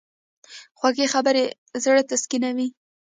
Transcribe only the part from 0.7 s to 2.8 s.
خوږې خبرې زړه تسکینوي.